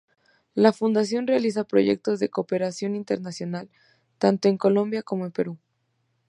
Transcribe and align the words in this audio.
La 0.55 0.73
fundación 0.73 1.27
realiza 1.27 1.63
proyectos 1.67 2.19
de 2.19 2.31
Cooperación 2.31 2.95
Internacional 2.95 3.69
tanto 4.17 4.47
en 4.49 4.57
Colombia 4.57 5.03
como 5.03 5.25
en 5.27 5.31
Perú. 5.31 5.59